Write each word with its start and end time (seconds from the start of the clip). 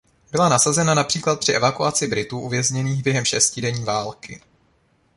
Byla 0.31 0.49
nasazena 0.49 0.93
například 0.93 1.39
při 1.39 1.51
evakuaci 1.53 2.07
Britů 2.07 2.39
uvězněných 2.39 3.03
během 3.03 3.25
šestidenní 3.25 3.83
války. 3.83 4.41